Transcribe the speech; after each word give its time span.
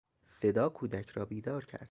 صدا 0.29 0.69
کودک 0.69 1.09
را 1.09 1.25
بیدار 1.25 1.65
کرد. 1.65 1.79